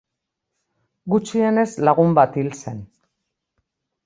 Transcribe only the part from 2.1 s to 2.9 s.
bat hil zen.